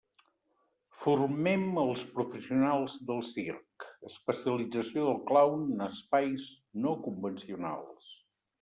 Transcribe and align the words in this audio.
Formem 1.01 1.65
els 1.81 2.05
professionals 2.15 2.95
del 3.11 3.21
circ: 3.33 3.87
especialització 4.11 5.07
del 5.11 5.23
clown 5.31 5.69
en 5.77 5.87
espais 5.91 6.51
no 6.87 6.99
convencionals. 7.09 8.13